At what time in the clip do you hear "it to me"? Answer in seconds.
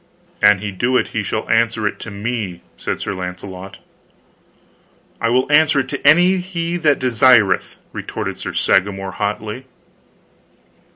1.87-2.61